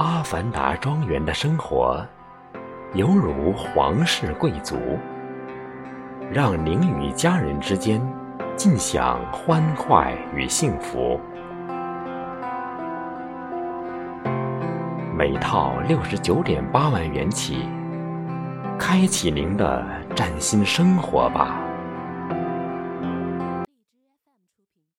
[0.00, 2.02] 阿凡达庄园的生活
[2.94, 4.74] 犹如皇室贵族
[6.32, 8.00] 让您与家人之间
[8.56, 11.20] 尽享欢快与幸福。
[15.14, 17.68] 每套六十九点八万元起
[18.78, 19.84] 开启您的
[20.16, 21.69] 崭新生活吧。